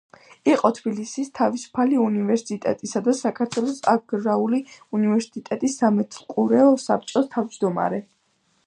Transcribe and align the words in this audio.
იყო 0.51 0.69
თბილისის 0.77 1.27
თავისუფალი 1.39 1.99
უნივერსიტეტისა 2.05 3.03
და 3.09 3.15
საქართველოს 3.19 3.83
აგრარული 3.95 4.63
უნივერსიტეტის 5.01 5.79
სამეთვალყურეო 5.85 6.75
საბჭოს 6.91 7.35
თავმჯდომარე. 7.39 8.05